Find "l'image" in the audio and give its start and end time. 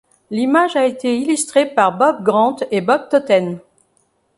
0.31-0.75